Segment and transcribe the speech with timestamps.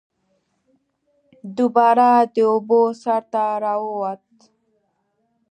[1.57, 4.25] دوباره د اوبو سر ته راووت